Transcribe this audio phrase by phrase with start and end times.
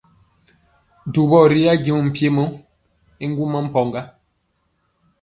[1.13, 2.43] Dubɔ ri ajeŋ mpiemɔ
[3.23, 4.01] y ŋgɔma mpɔga.